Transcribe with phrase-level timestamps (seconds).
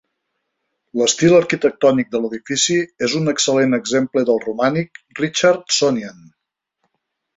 [1.01, 2.77] L'estil arquitectònic de l'edifici
[3.09, 6.25] és un excel·lent exemple del romànic Richardsonian.